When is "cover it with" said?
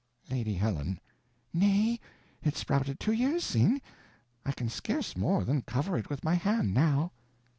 5.61-6.23